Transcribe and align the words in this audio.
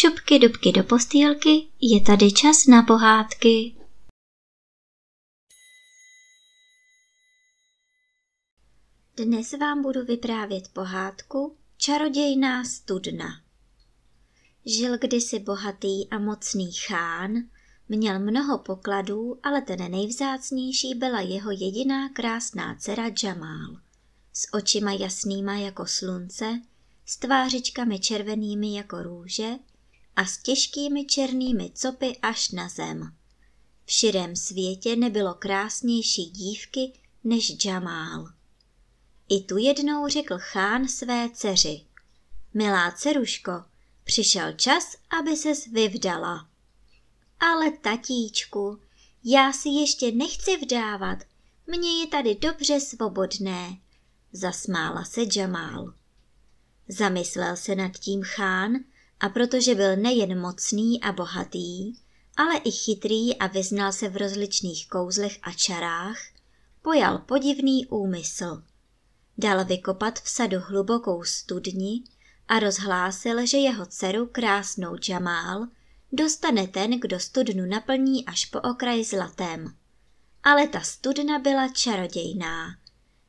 šupky 0.00 0.38
dubky 0.38 0.72
do 0.72 0.84
postýlky, 0.84 1.66
je 1.80 2.00
tady 2.00 2.32
čas 2.32 2.66
na 2.66 2.82
pohádky. 2.82 3.74
Dnes 9.16 9.52
vám 9.52 9.82
budu 9.82 10.04
vyprávět 10.04 10.68
pohádku 10.72 11.56
Čarodějná 11.76 12.64
studna. 12.64 13.28
Žil 14.66 14.98
kdysi 14.98 15.38
bohatý 15.38 16.08
a 16.10 16.18
mocný 16.18 16.72
chán, 16.72 17.32
měl 17.88 18.18
mnoho 18.18 18.58
pokladů, 18.58 19.38
ale 19.42 19.62
ten 19.62 19.90
nejvzácnější 19.90 20.94
byla 20.94 21.20
jeho 21.20 21.50
jediná 21.50 22.08
krásná 22.08 22.74
dcera 22.74 23.04
Jamal. 23.22 23.76
S 24.32 24.54
očima 24.54 24.92
jasnýma 24.92 25.54
jako 25.54 25.86
slunce, 25.86 26.60
s 27.06 27.16
tvářičkami 27.16 27.98
červenými 27.98 28.74
jako 28.74 29.02
růže 29.02 29.48
a 30.18 30.24
s 30.24 30.38
těžkými 30.38 31.04
černými 31.04 31.70
copy 31.74 32.16
až 32.22 32.50
na 32.50 32.68
zem. 32.68 33.14
V 33.84 33.92
širém 33.92 34.36
světě 34.36 34.96
nebylo 34.96 35.34
krásnější 35.34 36.24
dívky 36.24 36.92
než 37.24 37.64
Jamal. 37.64 38.28
I 39.28 39.42
tu 39.42 39.56
jednou 39.56 40.08
řekl 40.08 40.38
chán 40.38 40.88
své 40.88 41.30
dceři. 41.30 41.80
Milá 42.54 42.90
dceruško, 42.90 43.52
přišel 44.04 44.52
čas, 44.52 44.96
aby 45.20 45.36
ses 45.36 45.66
vyvdala. 45.66 46.48
Ale 47.40 47.70
tatíčku, 47.70 48.80
já 49.24 49.52
si 49.52 49.68
ještě 49.68 50.12
nechci 50.12 50.56
vdávat, 50.56 51.18
mně 51.66 52.00
je 52.00 52.06
tady 52.06 52.34
dobře 52.34 52.80
svobodné, 52.80 53.78
zasmála 54.32 55.04
se 55.04 55.20
Jamal. 55.36 55.94
Zamyslel 56.88 57.56
se 57.56 57.74
nad 57.74 57.92
tím 57.98 58.22
chán 58.22 58.72
a 59.20 59.28
protože 59.28 59.74
byl 59.74 59.96
nejen 59.96 60.40
mocný 60.40 61.02
a 61.02 61.12
bohatý, 61.12 61.94
ale 62.36 62.56
i 62.56 62.70
chytrý 62.70 63.38
a 63.38 63.46
vyznal 63.46 63.92
se 63.92 64.08
v 64.08 64.16
rozličných 64.16 64.88
kouzlech 64.88 65.38
a 65.42 65.52
čarách, 65.52 66.18
pojal 66.82 67.18
podivný 67.18 67.86
úmysl. 67.86 68.62
Dal 69.38 69.64
vykopat 69.64 70.20
v 70.20 70.28
sadu 70.28 70.56
hlubokou 70.60 71.24
studni 71.24 72.04
a 72.48 72.58
rozhlásil, 72.58 73.46
že 73.46 73.56
jeho 73.56 73.86
dceru 73.86 74.26
krásnou 74.26 74.96
Džamál 74.96 75.66
dostane 76.12 76.66
ten, 76.66 77.00
kdo 77.00 77.20
studnu 77.20 77.66
naplní 77.66 78.26
až 78.26 78.44
po 78.44 78.60
okraj 78.60 79.04
zlatem. 79.04 79.74
Ale 80.42 80.68
ta 80.68 80.80
studna 80.80 81.38
byla 81.38 81.68
čarodějná. 81.68 82.76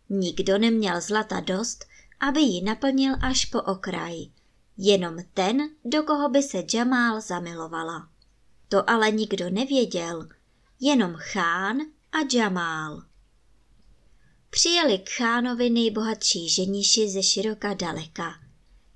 Nikdo 0.09 0.57
neměl 0.57 1.01
zlata 1.01 1.39
dost, 1.39 1.85
aby 2.19 2.41
ji 2.41 2.63
naplnil 2.63 3.15
až 3.21 3.45
po 3.45 3.61
okraj. 3.61 4.25
Jenom 4.81 5.17
ten, 5.33 5.69
do 5.85 6.03
koho 6.03 6.29
by 6.29 6.43
se 6.43 6.61
Džamál 6.61 7.21
zamilovala. 7.21 8.09
To 8.69 8.89
ale 8.89 9.11
nikdo 9.11 9.49
nevěděl, 9.49 10.29
jenom 10.79 11.13
chán 11.13 11.77
a 12.11 12.27
Džamál. 12.27 13.03
Přijeli 14.49 14.99
k 14.99 15.09
chánovi 15.09 15.69
nejbohatší 15.69 16.49
ženiši 16.49 17.09
ze 17.09 17.23
široka 17.23 17.73
daleka. 17.73 18.33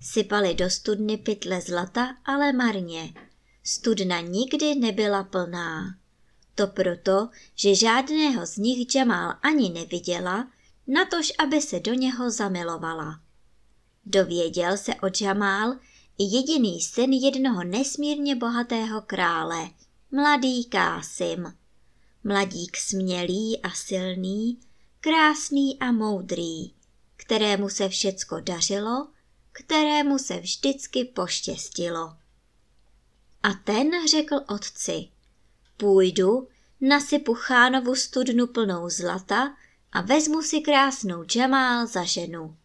Sypali 0.01 0.53
do 0.53 0.69
studny 0.69 1.17
pytle 1.17 1.61
zlata, 1.61 2.17
ale 2.25 2.53
marně. 2.53 3.13
Studna 3.63 4.19
nikdy 4.19 4.75
nebyla 4.75 5.23
plná. 5.23 5.95
To 6.55 6.67
proto, 6.67 7.29
že 7.55 7.75
žádného 7.75 8.45
z 8.45 8.57
nich 8.57 8.87
Džamál 8.87 9.33
ani 9.41 9.69
neviděla, 9.69 10.47
natož 10.87 11.31
aby 11.39 11.61
se 11.61 11.79
do 11.79 11.93
něho 11.93 12.31
zamilovala. 12.31 13.22
Dověděl 14.05 14.77
se 14.77 14.95
o 14.95 15.09
Džamál 15.09 15.73
i 16.17 16.23
jediný 16.35 16.81
syn 16.81 17.13
jednoho 17.13 17.63
nesmírně 17.63 18.35
bohatého 18.35 19.01
krále, 19.01 19.69
mladý 20.11 20.65
Kásim. 20.65 21.53
Mladík 22.23 22.77
smělý 22.77 23.61
a 23.61 23.69
silný, 23.69 24.59
krásný 24.99 25.79
a 25.79 25.91
moudrý, 25.91 26.73
kterému 27.15 27.69
se 27.69 27.89
všecko 27.89 28.39
dařilo, 28.39 29.07
kterému 29.51 30.19
se 30.19 30.39
vždycky 30.39 31.05
poštěstilo. 31.05 32.13
A 33.43 33.53
ten 33.53 34.07
řekl 34.09 34.35
otci, 34.47 35.07
půjdu, 35.77 36.47
nasypu 36.81 37.33
chánovu 37.33 37.95
studnu 37.95 38.47
plnou 38.47 38.89
zlata 38.89 39.55
a 39.91 40.01
vezmu 40.01 40.41
si 40.41 40.61
krásnou 40.61 41.23
Džamál 41.23 41.87
za 41.87 42.03
ženu. 42.03 42.55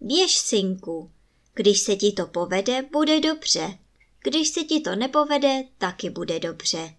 Běž, 0.00 0.38
synku, 0.38 1.10
když 1.54 1.80
se 1.80 1.96
ti 1.96 2.12
to 2.12 2.26
povede, 2.26 2.82
bude 2.92 3.20
dobře. 3.20 3.78
Když 4.22 4.48
se 4.48 4.64
ti 4.64 4.80
to 4.80 4.96
nepovede, 4.96 5.64
taky 5.78 6.10
bude 6.10 6.40
dobře. 6.40 6.94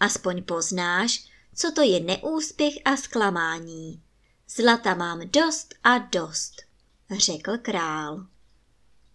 Aspoň 0.00 0.42
poznáš, 0.42 1.24
co 1.54 1.72
to 1.72 1.82
je 1.82 2.00
neúspěch 2.00 2.74
a 2.84 2.96
zklamání. 2.96 4.02
Zlata 4.48 4.94
mám 4.94 5.20
dost 5.30 5.74
a 5.84 5.98
dost, 5.98 6.62
řekl 7.10 7.58
král. 7.58 8.26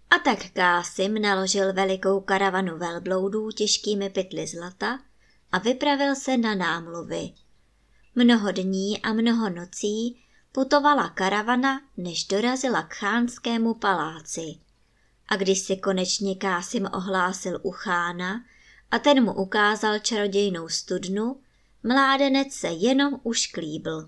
A 0.09 0.19
tak 0.19 0.49
Kásim 0.49 1.21
naložil 1.21 1.73
velikou 1.73 2.19
karavanu 2.19 2.77
velbloudů 2.77 3.51
těžkými 3.51 4.09
pytly 4.09 4.47
zlata 4.47 4.99
a 5.51 5.57
vypravil 5.57 6.15
se 6.15 6.37
na 6.37 6.55
námluvy. 6.55 7.33
Mnoho 8.15 8.51
dní 8.51 9.01
a 9.01 9.13
mnoho 9.13 9.49
nocí 9.49 10.23
putovala 10.57 11.09
karavana, 11.09 11.81
než 11.97 12.23
dorazila 12.23 12.81
k 12.81 12.93
chánskému 12.93 13.73
paláci. 13.73 14.55
A 15.27 15.35
když 15.35 15.59
se 15.59 15.75
konečně 15.75 16.35
Kásim 16.35 16.87
ohlásil 16.93 17.59
u 17.63 17.71
chána 17.71 18.45
a 18.91 18.99
ten 18.99 19.23
mu 19.23 19.33
ukázal 19.33 19.99
čarodějnou 19.99 20.69
studnu, 20.69 21.41
mládenec 21.83 22.53
se 22.53 22.67
jenom 22.67 23.19
ušklíbl. 23.23 24.07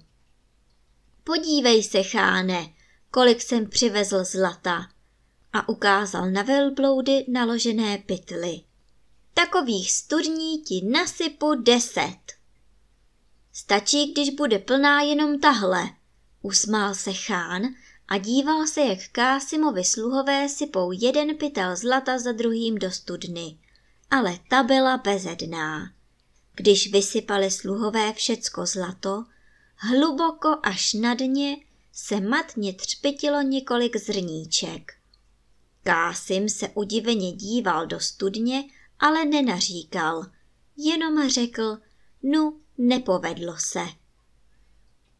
Podívej 1.23 1.83
se, 1.83 2.03
cháne, 2.03 2.67
kolik 3.11 3.41
jsem 3.41 3.69
přivezl 3.69 4.23
zlata 4.23 4.89
a 5.53 5.69
ukázal 5.69 6.31
na 6.31 6.41
velbloudy 6.41 7.25
naložené 7.27 7.97
pytly. 7.97 8.61
Takových 9.33 9.91
studní 9.91 10.61
ti 10.61 10.81
nasypu 10.85 11.55
deset. 11.55 12.19
Stačí, 13.53 14.13
když 14.13 14.29
bude 14.29 14.59
plná 14.59 15.01
jenom 15.01 15.39
tahle, 15.39 15.98
usmál 16.41 16.95
se 16.95 17.13
chán 17.13 17.63
a 18.07 18.17
díval 18.17 18.67
se, 18.67 18.81
jak 18.81 18.99
Kásimovi 19.11 19.83
sluhové 19.83 20.49
sypou 20.49 20.91
jeden 20.91 21.37
pytel 21.37 21.75
zlata 21.75 22.19
za 22.19 22.31
druhým 22.31 22.77
do 22.77 22.91
studny. 22.91 23.57
Ale 24.11 24.39
ta 24.49 24.63
byla 24.63 24.97
bezedná. 24.97 25.93
Když 26.55 26.91
vysypali 26.91 27.51
sluhové 27.51 28.13
všecko 28.13 28.65
zlato, 28.65 29.25
hluboko 29.75 30.55
až 30.63 30.93
na 30.93 31.13
dně 31.13 31.57
se 31.91 32.21
matně 32.21 32.73
třpitilo 32.73 33.41
několik 33.41 33.97
zrníček. 33.97 34.93
Kásim 35.83 36.49
se 36.49 36.69
udiveně 36.69 37.31
díval 37.31 37.87
do 37.87 37.99
studně, 37.99 38.63
ale 38.99 39.25
nenaříkal, 39.25 40.25
jenom 40.77 41.29
řekl, 41.29 41.77
nu, 42.23 42.59
nepovedlo 42.77 43.55
se. 43.57 43.98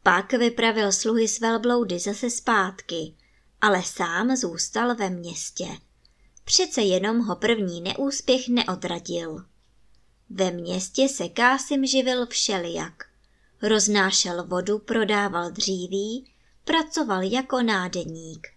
Pak 0.04 0.34
vypravil 0.34 0.92
sluhy 0.92 1.28
s 1.28 1.40
velbloudy 1.40 2.00
zase 2.00 2.30
zpátky, 2.30 3.16
ale 3.62 3.84
sám 3.84 4.36
zůstal 4.36 4.96
ve 4.96 5.10
městě. 5.10 5.68
Přece 6.44 6.82
jenom 6.82 7.20
ho 7.20 7.36
první 7.36 7.82
neúspěch 7.82 8.48
neodradil. 8.48 9.46
Ve 10.30 10.52
městě 10.52 11.10
se 11.10 11.30
Kásim 11.30 11.86
živil 11.86 12.26
všelijak. 12.26 13.06
Roznášel 13.62 14.44
vodu, 14.44 14.80
prodával 14.80 15.52
dříví, 15.52 16.34
pracoval 16.64 17.22
jako 17.24 17.62
nádeník, 17.62 18.48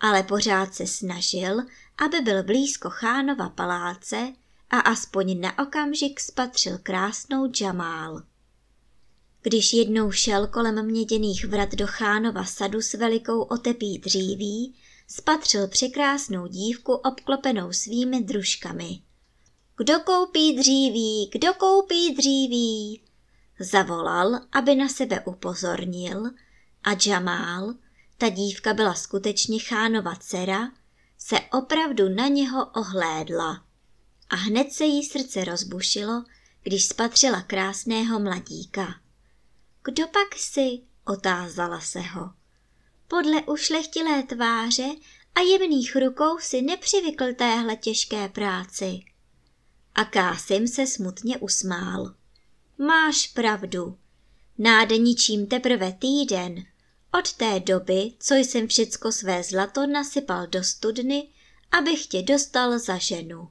ale 0.00 0.22
pořád 0.22 0.74
se 0.74 0.86
snažil, 0.86 1.62
aby 1.98 2.20
byl 2.20 2.42
blízko 2.42 2.90
chánova 2.90 3.48
paláce 3.48 4.32
a 4.70 4.78
aspoň 4.78 5.40
na 5.40 5.58
okamžik 5.58 6.20
spatřil 6.20 6.78
krásnou 6.82 7.50
Džamál. 7.50 8.22
Když 9.48 9.72
jednou 9.72 10.10
šel 10.10 10.46
kolem 10.46 10.86
měděných 10.86 11.44
vrat 11.44 11.74
do 11.74 11.86
chánova 11.86 12.44
sadu 12.44 12.82
s 12.82 12.94
velikou 12.94 13.42
otepí 13.42 13.98
dříví, 13.98 14.74
spatřil 15.08 15.68
překrásnou 15.68 16.46
dívku 16.46 16.92
obklopenou 16.92 17.72
svými 17.72 18.22
družkami. 18.22 19.00
Kdo 19.76 20.00
koupí 20.00 20.56
dříví, 20.56 21.30
kdo 21.32 21.54
koupí 21.54 22.14
dříví? 22.14 23.02
Zavolal, 23.60 24.40
aby 24.52 24.74
na 24.74 24.88
sebe 24.88 25.20
upozornil 25.26 26.30
a 26.84 26.94
Džamál, 26.94 27.74
ta 28.18 28.28
dívka 28.28 28.74
byla 28.74 28.94
skutečně 28.94 29.58
chánova 29.58 30.14
dcera, 30.14 30.70
se 31.18 31.36
opravdu 31.52 32.08
na 32.08 32.28
něho 32.28 32.66
ohlédla. 32.66 33.64
A 34.30 34.36
hned 34.36 34.72
se 34.72 34.84
jí 34.84 35.04
srdce 35.04 35.44
rozbušilo, 35.44 36.24
když 36.62 36.86
spatřila 36.86 37.42
krásného 37.42 38.20
mladíka. 38.20 39.05
Kdo 39.86 40.06
pak 40.06 40.34
jsi? 40.36 40.82
otázala 41.04 41.80
se 41.80 42.00
ho. 42.00 42.30
Podle 43.08 43.42
ušlechtilé 43.42 44.22
tváře 44.22 44.88
a 45.34 45.40
jemných 45.40 45.96
rukou 45.96 46.38
si 46.38 46.62
nepřivykl 46.62 47.34
téhle 47.34 47.76
těžké 47.76 48.28
práci. 48.28 49.00
A 49.94 50.04
Kásim 50.04 50.68
se 50.68 50.86
smutně 50.86 51.38
usmál. 51.38 52.14
Máš 52.78 53.26
pravdu. 53.26 53.98
Nádeničím 54.58 55.46
teprve 55.46 55.92
týden. 55.92 56.64
Od 57.18 57.32
té 57.32 57.60
doby, 57.60 58.12
co 58.18 58.34
jsem 58.34 58.68
všecko 58.68 59.12
své 59.12 59.42
zlato 59.42 59.86
nasypal 59.86 60.46
do 60.46 60.64
studny, 60.64 61.28
abych 61.70 62.06
tě 62.06 62.22
dostal 62.22 62.78
za 62.78 62.98
ženu. 62.98 63.48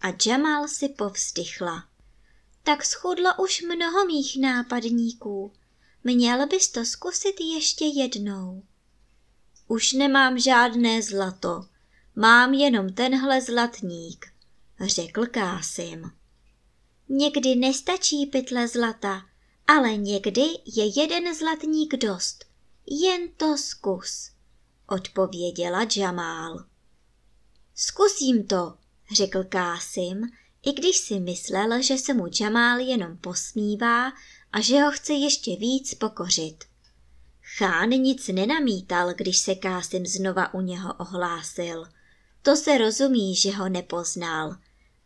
A 0.00 0.06
Jamal 0.26 0.68
si 0.68 0.88
povzdychla. 0.88 1.91
Tak 2.62 2.84
schudlo 2.84 3.30
už 3.38 3.62
mnoho 3.62 4.06
mých 4.06 4.40
nápadníků. 4.40 5.52
Měl 6.04 6.46
bys 6.46 6.68
to 6.68 6.84
zkusit 6.84 7.34
ještě 7.40 7.84
jednou. 7.84 8.62
Už 9.68 9.92
nemám 9.92 10.38
žádné 10.38 11.02
zlato, 11.02 11.66
mám 12.16 12.54
jenom 12.54 12.92
tenhle 12.92 13.40
zlatník, 13.40 14.26
řekl 14.80 15.26
Kásim. 15.26 16.10
Někdy 17.08 17.54
nestačí 17.54 18.26
pytle 18.26 18.68
zlata, 18.68 19.22
ale 19.66 19.96
někdy 19.96 20.42
je 20.66 21.00
jeden 21.00 21.34
zlatník 21.34 21.96
dost. 21.96 22.44
Jen 22.86 23.28
to 23.36 23.58
zkus, 23.58 24.30
odpověděla 24.88 25.86
Jamal. 25.96 26.64
Zkusím 27.74 28.46
to, 28.46 28.74
řekl 29.12 29.44
Kásim, 29.44 30.30
i 30.62 30.72
když 30.72 30.96
si 30.96 31.20
myslel, 31.20 31.82
že 31.82 31.98
se 31.98 32.14
mu 32.14 32.26
Jamal 32.40 32.78
jenom 32.78 33.16
posmívá 33.16 34.12
a 34.52 34.60
že 34.60 34.80
ho 34.80 34.92
chce 34.92 35.12
ještě 35.12 35.56
víc 35.56 35.94
pokořit. 35.94 36.64
Chán 37.56 37.88
nic 37.88 38.28
nenamítal, 38.28 39.14
když 39.14 39.38
se 39.38 39.54
Kásim 39.54 40.06
znova 40.06 40.54
u 40.54 40.60
něho 40.60 40.94
ohlásil. 40.94 41.86
To 42.42 42.56
se 42.56 42.78
rozumí, 42.78 43.36
že 43.36 43.50
ho 43.50 43.68
nepoznal 43.68 44.56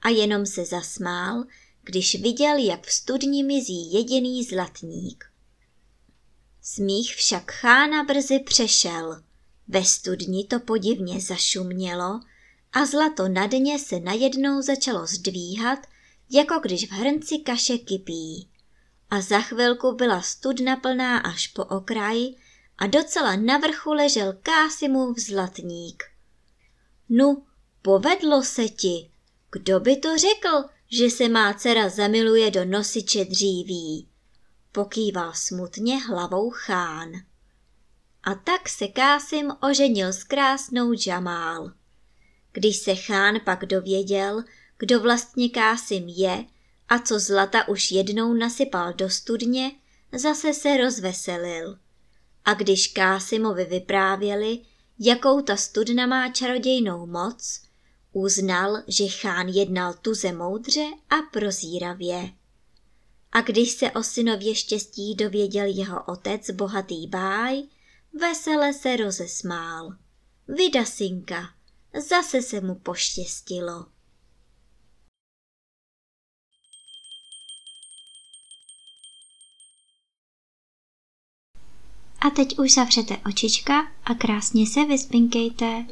a 0.03 0.09
jenom 0.09 0.47
se 0.47 0.65
zasmál, 0.65 1.45
když 1.83 2.23
viděl, 2.23 2.57
jak 2.57 2.87
v 2.87 2.93
studni 2.93 3.43
mizí 3.43 3.93
jediný 3.93 4.45
zlatník. 4.45 5.25
Smích 6.63 7.15
však 7.15 7.53
chána 7.53 8.05
brzy 8.05 8.39
přešel. 8.39 9.23
Ve 9.69 9.85
studni 9.85 10.45
to 10.45 10.61
podivně 10.61 11.21
zašumělo 11.21 12.21
a 12.77 12.87
zlato 12.87 13.29
na 13.29 13.47
dně 13.47 13.79
se 13.79 14.01
najednou 14.01 14.63
začalo 14.63 15.07
zdvíhat, 15.07 15.79
jako 16.31 16.55
když 16.63 16.89
v 16.89 16.93
hrnci 16.93 17.39
kaše 17.39 17.79
kypí. 17.79 18.51
A 19.11 19.21
za 19.21 19.41
chvilku 19.41 19.93
byla 19.93 20.23
studna 20.23 20.77
plná 20.77 21.19
až 21.19 21.47
po 21.47 21.65
okraj 21.65 22.35
a 22.79 22.87
docela 22.87 23.37
na 23.37 23.59
vrchu 23.59 23.93
ležel 23.93 24.35
Kásimův 24.43 25.19
zlatník. 25.19 26.03
Nu, 27.09 27.47
povedlo 27.83 28.43
se 28.43 28.69
ti. 28.69 29.11
Kdo 29.53 29.81
by 29.81 29.97
to 29.97 30.19
řekl, 30.19 30.65
že 30.93 31.11
se 31.11 31.29
má 31.29 31.55
dcera 31.55 31.89
zamiluje 31.89 32.51
do 32.51 32.65
nosiče 32.65 33.25
dříví? 33.25 34.09
Pokýval 34.73 35.33
smutně 35.35 36.05
hlavou 36.05 36.51
chán. 36.51 37.13
A 38.23 38.35
tak 38.35 38.69
se 38.69 38.89
Kásim 38.89 39.53
oženil 39.71 40.13
s 40.13 40.25
krásnou 40.25 40.95
Džamál. 40.95 41.73
Když 42.57 42.77
se 42.77 42.95
chán 42.95 43.41
pak 43.45 43.65
dověděl, 43.65 44.45
kdo 44.79 45.01
vlastně 45.01 45.49
Kásim 45.49 46.09
je 46.09 46.45
a 46.89 46.99
co 46.99 47.19
zlata 47.19 47.69
už 47.69 47.91
jednou 47.91 48.35
nasypal 48.35 48.93
do 48.93 49.11
studně, 49.11 49.73
zase 50.13 50.55
se 50.55 50.77
rozveselil. 50.77 51.79
A 52.45 52.55
když 52.55 52.89
Kásimovi 52.89 53.65
vyprávěli, 53.65 54.61
jakou 54.99 55.41
ta 55.41 55.57
studna 55.57 56.07
má 56.07 56.29
čarodějnou 56.29 57.07
moc, 57.07 57.63
uznal, 58.13 58.83
že 58.87 59.07
chán 59.07 59.49
jednal 59.49 59.95
tuze 59.95 60.33
moudře 60.33 60.87
a 61.11 61.17
prozíravě. 61.33 62.31
A 63.33 63.41
když 63.41 63.71
se 63.71 63.91
o 63.91 64.03
synově 64.03 64.55
štěstí 64.55 65.15
dověděl 65.15 65.67
jeho 65.67 66.05
otec 66.05 66.51
bohatý 66.51 67.07
báj, 67.07 67.63
vesele 68.21 68.73
se 68.73 68.97
rozesmál. 68.97 69.97
Vida 70.49 70.85
synka, 70.85 71.56
zase 72.09 72.43
se 72.43 72.61
mu 72.61 72.75
poštěstilo. 72.75 73.87
A 82.21 82.31
teď 82.31 82.59
už 82.59 82.75
zavřete 82.75 83.17
očička 83.29 83.93
a 84.05 84.15
krásně 84.15 84.67
se 84.67 84.85
vyspinkejte. 84.85 85.87